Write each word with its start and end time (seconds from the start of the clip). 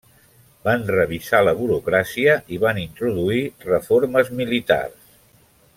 Van 0.67 0.85
revisar 0.93 1.41
la 1.47 1.53
burocràcia 1.59 2.33
i 2.57 2.59
van 2.65 2.81
introduir 2.85 3.45
reformes 3.69 4.33
militars. 4.41 5.17